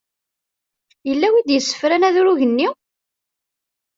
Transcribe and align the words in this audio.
Yella 1.07 1.27
wi 1.33 1.41
d-yessefran 1.47 2.07
adrug-nni? 2.07 2.67